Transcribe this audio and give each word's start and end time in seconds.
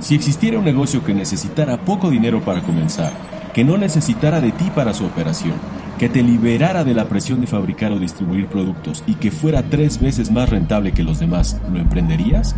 Si 0.00 0.14
existiera 0.14 0.58
un 0.58 0.64
negocio 0.64 1.04
que 1.04 1.12
necesitara 1.12 1.76
poco 1.84 2.10
dinero 2.10 2.40
para 2.40 2.62
comenzar, 2.62 3.12
que 3.52 3.64
no 3.64 3.76
necesitara 3.76 4.40
de 4.40 4.50
ti 4.50 4.70
para 4.74 4.94
su 4.94 5.04
operación, 5.04 5.54
que 5.98 6.08
te 6.08 6.22
liberara 6.22 6.84
de 6.84 6.94
la 6.94 7.04
presión 7.04 7.42
de 7.42 7.46
fabricar 7.46 7.92
o 7.92 7.98
distribuir 7.98 8.46
productos 8.46 9.04
y 9.06 9.14
que 9.14 9.30
fuera 9.30 9.62
tres 9.62 10.00
veces 10.00 10.30
más 10.30 10.48
rentable 10.48 10.92
que 10.92 11.02
los 11.02 11.18
demás, 11.20 11.60
¿lo 11.70 11.78
emprenderías? 11.78 12.56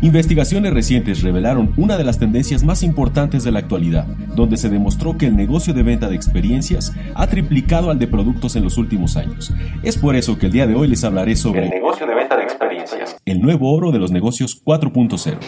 Investigaciones 0.00 0.72
recientes 0.72 1.22
revelaron 1.22 1.74
una 1.76 1.98
de 1.98 2.04
las 2.04 2.18
tendencias 2.18 2.64
más 2.64 2.82
importantes 2.82 3.44
de 3.44 3.52
la 3.52 3.58
actualidad, 3.58 4.06
donde 4.34 4.56
se 4.56 4.70
demostró 4.70 5.18
que 5.18 5.26
el 5.26 5.36
negocio 5.36 5.74
de 5.74 5.82
venta 5.82 6.08
de 6.08 6.16
experiencias 6.16 6.94
ha 7.14 7.26
triplicado 7.26 7.90
al 7.90 7.98
de 7.98 8.06
productos 8.06 8.56
en 8.56 8.64
los 8.64 8.78
últimos 8.78 9.18
años. 9.18 9.52
Es 9.82 9.98
por 9.98 10.16
eso 10.16 10.38
que 10.38 10.46
el 10.46 10.52
día 10.52 10.66
de 10.66 10.74
hoy 10.74 10.88
les 10.88 11.04
hablaré 11.04 11.36
sobre 11.36 11.64
el 11.64 11.70
negocio 11.70 12.06
de 12.06 12.14
venta 12.14 12.36
de 12.36 12.44
experiencias, 12.44 13.16
el 13.26 13.42
nuevo 13.42 13.74
oro 13.74 13.92
de 13.92 13.98
los 13.98 14.10
negocios 14.10 14.62
4.0. 14.64 15.38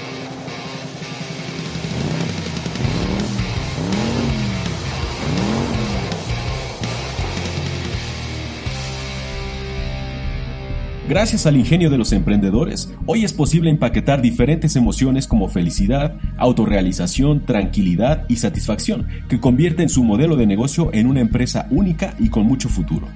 Gracias 11.09 11.47
al 11.47 11.57
ingenio 11.57 11.89
de 11.89 11.97
los 11.97 12.13
emprendedores, 12.13 12.93
hoy 13.07 13.25
es 13.25 13.33
posible 13.33 13.71
empaquetar 13.71 14.21
diferentes 14.21 14.77
emociones 14.77 15.27
como 15.27 15.49
felicidad, 15.49 16.19
autorrealización, 16.37 17.47
tranquilidad 17.47 18.27
y 18.29 18.37
satisfacción, 18.37 19.09
que 19.27 19.41
convierten 19.41 19.89
su 19.89 20.05
modelo 20.05 20.37
de 20.37 20.47
negocio 20.47 20.91
en 20.93 21.07
una 21.07 21.21
empresa 21.21 21.67
única 21.71 22.15
y 22.19 22.29
con 22.29 22.45
mucho 22.45 22.69
futuro. 22.69 23.09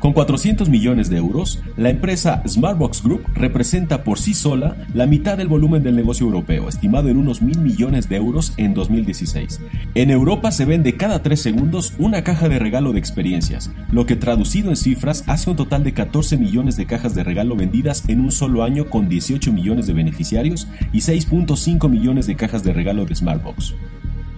Con 0.00 0.14
400 0.14 0.70
millones 0.70 1.10
de 1.10 1.18
euros, 1.18 1.62
la 1.76 1.90
empresa 1.90 2.42
Smartbox 2.48 3.02
Group 3.02 3.22
representa 3.34 4.02
por 4.02 4.18
sí 4.18 4.32
sola 4.32 4.74
la 4.94 5.06
mitad 5.06 5.36
del 5.36 5.48
volumen 5.48 5.82
del 5.82 5.94
negocio 5.94 6.24
europeo, 6.24 6.70
estimado 6.70 7.10
en 7.10 7.18
unos 7.18 7.42
mil 7.42 7.58
millones 7.58 8.08
de 8.08 8.16
euros 8.16 8.54
en 8.56 8.72
2016. 8.72 9.60
En 9.94 10.10
Europa 10.10 10.52
se 10.52 10.64
vende 10.64 10.96
cada 10.96 11.22
tres 11.22 11.42
segundos 11.42 11.92
una 11.98 12.24
caja 12.24 12.48
de 12.48 12.58
regalo 12.58 12.94
de 12.94 12.98
experiencias, 12.98 13.70
lo 13.92 14.06
que 14.06 14.16
traducido 14.16 14.70
en 14.70 14.76
cifras 14.76 15.22
hace 15.26 15.50
un 15.50 15.56
total 15.56 15.84
de 15.84 15.92
14 15.92 16.38
millones 16.38 16.78
de 16.78 16.86
cajas 16.86 17.14
de 17.14 17.22
regalo 17.22 17.54
vendidas 17.54 18.08
en 18.08 18.20
un 18.20 18.32
solo 18.32 18.62
año 18.62 18.88
con 18.88 19.10
18 19.10 19.52
millones 19.52 19.86
de 19.86 19.92
beneficiarios 19.92 20.66
y 20.94 21.00
6.5 21.00 21.90
millones 21.90 22.26
de 22.26 22.36
cajas 22.36 22.64
de 22.64 22.72
regalo 22.72 23.04
de 23.04 23.14
Smartbox. 23.14 23.74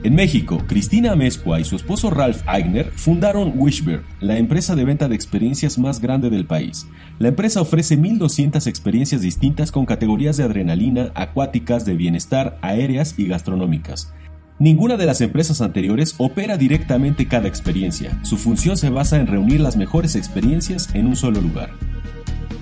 En 0.05 0.17
México, 0.17 0.59
Cristina 0.67 1.13
Amezcua 1.13 1.61
y 1.61 1.65
su 1.65 1.77
esposo 1.77 2.11
Ralph 2.11 2.43
Eigner 2.49 2.91
fundaron 2.91 3.53
Wishbear, 3.55 4.03
la 4.21 4.37
empresa 4.37 4.75
de 4.75 4.85
venta 4.85 5.07
de 5.07 5.15
experiencias 5.15 5.79
más 5.79 6.01
grande 6.01 6.29
del 6.29 6.45
país. 6.45 6.89
La 7.21 7.29
empresa 7.29 7.61
ofrece 7.61 7.97
1.200 7.97 8.67
experiencias 8.67 9.23
distintas 9.23 9.71
con 9.71 9.87
categorías 9.87 10.37
de 10.37 10.43
adrenalina, 10.43 11.13
acuáticas, 11.15 11.85
de 11.85 11.95
bienestar, 11.95 12.59
aéreas 12.63 13.15
y 13.17 13.29
gastronómicas. 13.29 14.13
Ninguna 14.59 14.97
de 14.97 15.07
las 15.07 15.21
empresas 15.21 15.61
anteriores 15.61 16.17
opera 16.19 16.57
directamente 16.57 17.29
cada 17.29 17.47
experiencia. 17.47 18.19
Su 18.25 18.39
función 18.39 18.77
se 18.77 18.91
basa 18.91 19.21
en 19.21 19.29
reunir 19.29 19.61
las 19.61 19.77
mejores 19.77 20.17
experiencias 20.17 20.93
en 20.95 21.07
un 21.07 21.15
solo 21.15 21.41
lugar. 21.41 21.71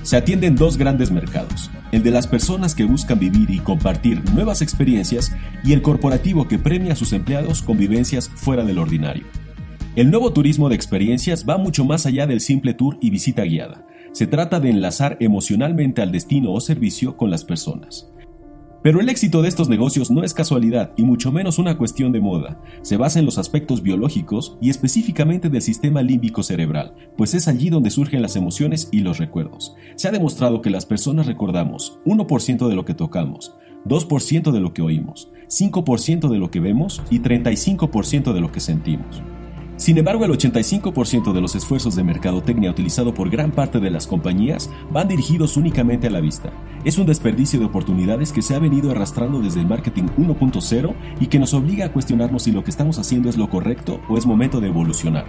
Se 0.03 0.17
atienden 0.17 0.57
dos 0.57 0.79
grandes 0.79 1.11
mercados, 1.11 1.71
el 1.93 2.03
de 2.03 2.11
las 2.11 2.27
personas 2.27 2.75
que 2.75 2.85
buscan 2.85 3.19
vivir 3.19 3.51
y 3.51 3.59
compartir 3.59 4.23
nuevas 4.33 4.63
experiencias 4.63 5.33
y 5.63 5.75
el 5.75 5.83
corporativo 5.83 6.49
que 6.49 6.59
premia 6.59 6.95
a 6.95 6.97
sus 6.97 7.13
empleados 7.13 7.61
con 7.63 7.77
vivencias 7.77 8.31
fuera 8.31 8.65
del 8.65 8.79
ordinario. 8.79 9.25
El 9.97 10.11
nuevo 10.11 10.33
turismo 10.33 10.71
de 10.71 10.75
experiencias 10.75 11.45
va 11.47 11.59
mucho 11.59 11.85
más 11.85 12.07
allá 12.07 12.27
del 12.27 12.41
simple 12.41 12.73
tour 12.73 12.97
y 13.03 13.11
visita 13.11 13.43
guiada. 13.43 13.87
Se 14.13 14.27
trata 14.27 14.59
de 14.59 14.71
enlazar 14.71 15.19
emocionalmente 15.21 16.01
al 16.01 16.13
destino 16.13 16.53
o 16.53 16.61
servicio 16.61 17.17
con 17.19 17.31
las 17.31 17.45
personas. 17.45 18.09
Pero 18.83 19.01
el 19.01 19.11
éxito 19.11 19.43
de 19.43 19.49
estos 19.49 19.69
negocios 19.69 20.11
no 20.11 20.25
es 20.25 20.33
casualidad 20.33 20.93
y 20.97 21.03
mucho 21.03 21.31
menos 21.33 21.59
una 21.59 21.77
cuestión 21.77 22.13
de 22.13 22.21
moda. 22.21 22.59
Se 22.81 22.97
basa 22.97 23.19
en 23.19 23.27
los 23.27 23.37
aspectos 23.37 23.83
biológicos 23.83 24.57
y 24.61 24.71
específicamente 24.71 25.51
del 25.51 25.61
sistema 25.61 26.01
límbico 26.01 26.43
cerebral, 26.43 26.95
pues 27.17 27.35
es 27.35 27.47
allí 27.47 27.69
donde 27.69 27.91
surgen 27.91 28.23
las 28.23 28.37
emociones 28.37 28.89
y 28.91 29.01
los 29.01 29.19
recuerdos. 29.19 29.75
Se 29.97 30.09
ha 30.09 30.13
demostrado 30.13 30.63
que 30.63 30.71
las 30.71 30.87
personas 30.87 31.27
recordamos 31.27 31.99
1% 32.07 32.69
de 32.69 32.75
lo 32.75 32.87
que 32.87 32.95
tocamos, 32.95 33.55
2% 33.85 34.51
de 34.51 34.61
lo 34.61 34.73
que 34.73 34.83
oímos, 34.83 35.31
5% 35.49 36.29
de 36.31 36.39
lo 36.39 36.51
que 36.51 36.61
vemos 36.61 37.03
y 37.11 37.21
35% 37.21 38.33
de 38.33 38.41
lo 38.41 38.51
que 38.51 38.61
sentimos. 38.61 39.23
Sin 39.81 39.97
embargo, 39.97 40.27
el 40.27 40.33
85% 40.33 41.33
de 41.33 41.41
los 41.41 41.55
esfuerzos 41.55 41.97
de 41.97 42.05
mercadotecnia 42.05 42.71
utilizado 42.71 43.15
por 43.15 43.31
gran 43.31 43.51
parte 43.51 43.81
de 43.81 43.91
las 43.91 44.07
compañías 44.07 44.69
van 44.93 45.09
dirigidos 45.09 45.57
únicamente 45.57 46.07
a 46.07 46.11
la 46.11 46.21
vista. 46.21 46.53
Es 46.85 46.99
un 46.99 47.07
desperdicio 47.07 47.59
de 47.59 47.65
oportunidades 47.65 48.31
que 48.31 48.43
se 48.43 48.55
ha 48.55 48.59
venido 48.59 48.91
arrastrando 48.91 49.41
desde 49.41 49.61
el 49.61 49.67
marketing 49.67 50.09
1.0 50.19 50.95
y 51.19 51.29
que 51.29 51.39
nos 51.39 51.55
obliga 51.55 51.87
a 51.87 51.93
cuestionarnos 51.95 52.43
si 52.43 52.53
lo 52.53 52.63
que 52.63 52.71
estamos 52.71 52.99
haciendo 52.99 53.31
es 53.31 53.39
lo 53.39 53.49
correcto 53.49 54.03
o 54.11 54.19
es 54.19 54.27
momento 54.27 54.61
de 54.61 54.69
evolucionar. 54.69 55.25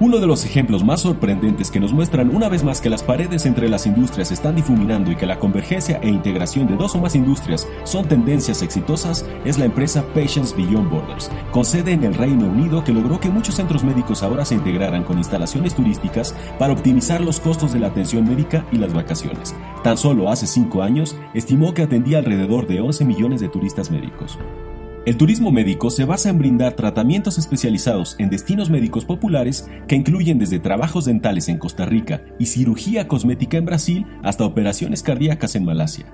Uno 0.00 0.18
de 0.18 0.28
los 0.28 0.44
ejemplos 0.44 0.84
más 0.84 1.00
sorprendentes 1.00 1.72
que 1.72 1.80
nos 1.80 1.92
muestran 1.92 2.32
una 2.32 2.48
vez 2.48 2.62
más 2.62 2.80
que 2.80 2.88
las 2.88 3.02
paredes 3.02 3.46
entre 3.46 3.68
las 3.68 3.84
industrias 3.84 4.30
están 4.30 4.54
difuminando 4.54 5.10
y 5.10 5.16
que 5.16 5.26
la 5.26 5.40
convergencia 5.40 5.98
e 6.00 6.08
integración 6.08 6.68
de 6.68 6.76
dos 6.76 6.94
o 6.94 7.00
más 7.00 7.16
industrias 7.16 7.66
son 7.82 8.06
tendencias 8.06 8.62
exitosas 8.62 9.26
es 9.44 9.58
la 9.58 9.64
empresa 9.64 10.04
Patients 10.14 10.54
Beyond 10.56 10.88
Borders, 10.88 11.32
con 11.50 11.64
sede 11.64 11.94
en 11.94 12.04
el 12.04 12.14
Reino 12.14 12.46
Unido 12.46 12.84
que 12.84 12.92
logró 12.92 13.18
que 13.18 13.28
muchos 13.28 13.56
centros 13.56 13.82
médicos 13.82 14.22
ahora 14.22 14.44
se 14.44 14.54
integraran 14.54 15.02
con 15.02 15.18
instalaciones 15.18 15.74
turísticas 15.74 16.32
para 16.60 16.74
optimizar 16.74 17.20
los 17.20 17.40
costos 17.40 17.72
de 17.72 17.80
la 17.80 17.88
atención 17.88 18.24
médica 18.24 18.64
y 18.70 18.76
las 18.76 18.94
vacaciones. 18.94 19.56
Tan 19.82 19.96
solo 19.96 20.30
hace 20.30 20.46
cinco 20.46 20.84
años 20.84 21.16
estimó 21.34 21.74
que 21.74 21.82
atendía 21.82 22.18
alrededor 22.18 22.68
de 22.68 22.80
11 22.80 23.04
millones 23.04 23.40
de 23.40 23.48
turistas 23.48 23.90
médicos. 23.90 24.38
El 25.08 25.16
turismo 25.16 25.50
médico 25.50 25.88
se 25.88 26.04
basa 26.04 26.28
en 26.28 26.36
brindar 26.36 26.74
tratamientos 26.74 27.38
especializados 27.38 28.14
en 28.18 28.28
destinos 28.28 28.68
médicos 28.68 29.06
populares 29.06 29.66
que 29.86 29.96
incluyen 29.96 30.38
desde 30.38 30.58
trabajos 30.58 31.06
dentales 31.06 31.48
en 31.48 31.56
Costa 31.56 31.86
Rica 31.86 32.20
y 32.38 32.44
cirugía 32.44 33.08
cosmética 33.08 33.56
en 33.56 33.64
Brasil 33.64 34.06
hasta 34.22 34.44
operaciones 34.44 35.02
cardíacas 35.02 35.56
en 35.56 35.64
Malasia. 35.64 36.04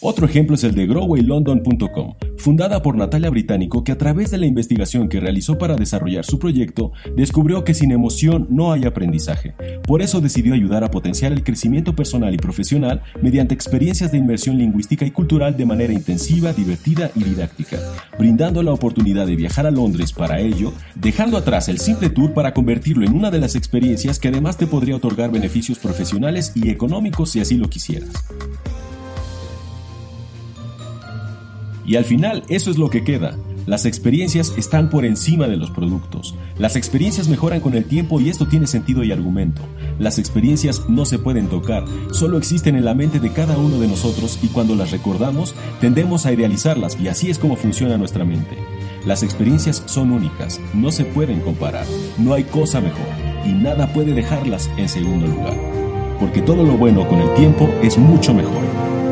Otro 0.00 0.24
ejemplo 0.24 0.54
es 0.54 0.64
el 0.64 0.74
de 0.74 0.86
GrowwayLondon.com, 0.86 2.14
fundada 2.44 2.82
por 2.82 2.94
Natalia 2.94 3.30
Británico 3.30 3.84
que 3.84 3.92
a 3.92 3.96
través 3.96 4.30
de 4.30 4.36
la 4.36 4.44
investigación 4.44 5.08
que 5.08 5.18
realizó 5.18 5.56
para 5.56 5.76
desarrollar 5.76 6.26
su 6.26 6.38
proyecto 6.38 6.92
descubrió 7.16 7.64
que 7.64 7.72
sin 7.72 7.90
emoción 7.90 8.46
no 8.50 8.70
hay 8.70 8.84
aprendizaje. 8.84 9.54
Por 9.86 10.02
eso 10.02 10.20
decidió 10.20 10.52
ayudar 10.52 10.84
a 10.84 10.90
potenciar 10.90 11.32
el 11.32 11.42
crecimiento 11.42 11.96
personal 11.96 12.34
y 12.34 12.36
profesional 12.36 13.00
mediante 13.22 13.54
experiencias 13.54 14.12
de 14.12 14.18
inmersión 14.18 14.58
lingüística 14.58 15.06
y 15.06 15.10
cultural 15.10 15.56
de 15.56 15.64
manera 15.64 15.94
intensiva, 15.94 16.52
divertida 16.52 17.10
y 17.14 17.24
didáctica, 17.24 17.78
brindando 18.18 18.62
la 18.62 18.74
oportunidad 18.74 19.26
de 19.26 19.36
viajar 19.36 19.66
a 19.66 19.70
Londres 19.70 20.12
para 20.12 20.38
ello, 20.38 20.74
dejando 20.96 21.38
atrás 21.38 21.70
el 21.70 21.78
simple 21.78 22.10
tour 22.10 22.34
para 22.34 22.52
convertirlo 22.52 23.06
en 23.06 23.14
una 23.14 23.30
de 23.30 23.40
las 23.40 23.54
experiencias 23.54 24.18
que 24.18 24.28
además 24.28 24.58
te 24.58 24.66
podría 24.66 24.96
otorgar 24.96 25.32
beneficios 25.32 25.78
profesionales 25.78 26.52
y 26.54 26.68
económicos 26.68 27.30
si 27.30 27.40
así 27.40 27.56
lo 27.56 27.70
quisieras. 27.70 28.12
Y 31.86 31.96
al 31.96 32.04
final 32.04 32.44
eso 32.48 32.70
es 32.70 32.78
lo 32.78 32.90
que 32.90 33.04
queda. 33.04 33.36
Las 33.66 33.86
experiencias 33.86 34.52
están 34.58 34.90
por 34.90 35.06
encima 35.06 35.48
de 35.48 35.56
los 35.56 35.70
productos. 35.70 36.34
Las 36.58 36.76
experiencias 36.76 37.28
mejoran 37.28 37.60
con 37.60 37.74
el 37.74 37.86
tiempo 37.86 38.20
y 38.20 38.28
esto 38.28 38.46
tiene 38.46 38.66
sentido 38.66 39.02
y 39.04 39.12
argumento. 39.12 39.62
Las 39.98 40.18
experiencias 40.18 40.88
no 40.88 41.06
se 41.06 41.18
pueden 41.18 41.46
tocar, 41.48 41.84
solo 42.12 42.36
existen 42.36 42.76
en 42.76 42.84
la 42.84 42.94
mente 42.94 43.20
de 43.20 43.32
cada 43.32 43.56
uno 43.56 43.78
de 43.78 43.88
nosotros 43.88 44.38
y 44.42 44.48
cuando 44.48 44.74
las 44.74 44.90
recordamos 44.90 45.54
tendemos 45.80 46.26
a 46.26 46.32
idealizarlas 46.32 47.00
y 47.00 47.08
así 47.08 47.30
es 47.30 47.38
como 47.38 47.56
funciona 47.56 47.96
nuestra 47.96 48.24
mente. 48.24 48.58
Las 49.06 49.22
experiencias 49.22 49.82
son 49.86 50.10
únicas, 50.10 50.60
no 50.74 50.92
se 50.92 51.04
pueden 51.04 51.40
comparar, 51.40 51.86
no 52.18 52.34
hay 52.34 52.44
cosa 52.44 52.80
mejor 52.80 53.06
y 53.46 53.52
nada 53.52 53.92
puede 53.92 54.12
dejarlas 54.12 54.70
en 54.76 54.88
segundo 54.88 55.26
lugar. 55.26 55.56
Porque 56.20 56.42
todo 56.42 56.64
lo 56.64 56.76
bueno 56.76 57.08
con 57.08 57.20
el 57.20 57.32
tiempo 57.34 57.72
es 57.82 57.96
mucho 57.96 58.34
mejor. 58.34 59.03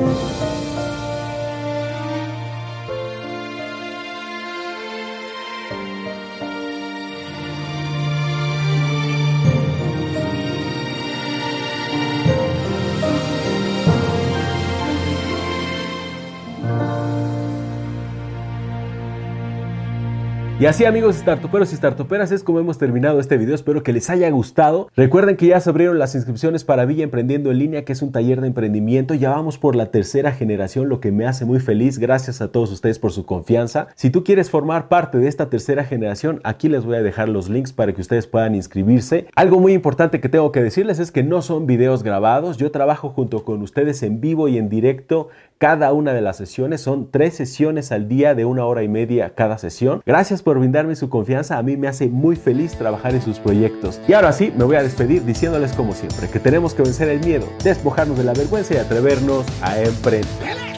Y 20.63 20.67
así 20.67 20.85
amigos 20.85 21.17
startuperos 21.17 21.73
y 21.73 21.77
startuperas 21.77 22.31
es 22.31 22.45
como 22.45 22.61
hemos 22.61 22.79
terminado 22.79 23.19
este 23.19 23.37
video, 23.37 23.53
espero 23.53 23.83
que 23.83 23.93
les 23.93 24.09
haya 24.11 24.31
gustado. 24.31 24.89
Recuerden 24.95 25.37
que 25.37 25.49
ya 25.49 25.59
se 25.59 25.69
abrieron 25.69 25.99
las 25.99 26.15
inscripciones 26.15 26.63
para 26.63 26.85
Villa 26.85 27.03
Emprendiendo 27.03 27.51
en 27.51 27.59
línea, 27.59 27.85
que 27.85 27.93
es 27.93 28.01
un 28.01 28.13
taller 28.13 28.41
de 28.41 28.47
emprendimiento, 28.47 29.15
ya 29.15 29.31
vamos 29.31 29.59
por 29.59 29.75
la 29.75 29.87
tercera 29.87 30.31
generación, 30.31 30.89
lo 30.89 31.01
que 31.01 31.11
me 31.11 31.27
hace 31.27 31.45
muy 31.45 31.59
feliz, 31.59 31.99
gracias 31.99 32.41
a 32.41 32.53
todos 32.53 32.71
ustedes 32.71 33.01
por 33.01 33.11
su 33.11 33.27
confianza. 33.27 33.89
Si 33.97 34.11
tú 34.11 34.23
quieres 34.23 34.51
formar 34.51 34.87
parte 34.87 35.19
de 35.19 35.27
esta 35.27 35.51
tercera 35.51 35.83
generación, 35.83 36.41
aquí 36.45 36.69
les 36.69 36.85
voy 36.85 36.95
a 36.95 37.03
dejar 37.03 37.29
los 37.29 37.49
links 37.49 37.73
para 37.73 37.93
que 37.93 38.01
ustedes 38.01 38.29
puedan 38.29 38.55
inscribirse. 38.55 39.27
Algo 39.35 39.59
muy 39.59 39.73
importante 39.73 40.21
que 40.21 40.29
tengo 40.29 40.53
que 40.53 40.63
decirles 40.63 41.01
es 41.01 41.11
que 41.11 41.25
no 41.25 41.43
son 41.43 41.67
videos 41.67 42.05
grabados, 42.05 42.57
yo 42.57 42.71
trabajo 42.71 43.09
junto 43.09 43.45
con 43.45 43.63
ustedes 43.63 44.05
en 44.05 44.21
vivo 44.21 44.47
y 44.47 44.59
en 44.59 44.69
directo 44.69 45.29
cada 45.59 45.93
una 45.93 46.13
de 46.13 46.21
las 46.21 46.37
sesiones, 46.37 46.81
son 46.81 47.11
tres 47.11 47.35
sesiones 47.35 47.93
al 47.93 48.09
día 48.09 48.35
de 48.35 48.45
una 48.45 48.65
hora 48.65 48.83
y 48.83 48.89
media 48.89 49.35
cada 49.37 49.59
sesión. 49.59 50.03
Gracias 50.05 50.43
por 50.53 50.59
brindarme 50.59 50.95
su 50.97 51.09
confianza, 51.09 51.57
a 51.57 51.63
mí 51.63 51.79
me 51.79 51.89
hace 51.89 52.09
muy 52.09 52.37
feliz 52.37 52.73
trabajar 52.73 53.15
en 53.15 53.23
sus 53.23 53.39
proyectos. 53.39 53.99
Y 54.07 54.13
ahora 54.13 54.33
sí, 54.33 54.53
me 54.55 54.65
voy 54.65 54.77
a 54.77 54.83
despedir 54.83 55.25
diciéndoles 55.25 55.73
como 55.73 55.95
siempre 55.95 56.29
que 56.29 56.39
tenemos 56.39 56.75
que 56.75 56.83
vencer 56.83 57.09
el 57.09 57.21
miedo, 57.21 57.47
despojarnos 57.65 58.19
de 58.19 58.25
la 58.25 58.35
vergüenza 58.35 58.75
y 58.75 58.77
atrevernos 58.77 59.47
a 59.63 59.81
emprender. 59.81 60.72